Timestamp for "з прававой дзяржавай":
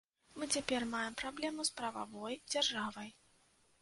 1.69-3.09